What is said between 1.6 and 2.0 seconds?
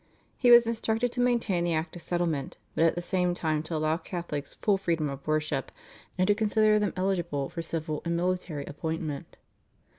the Act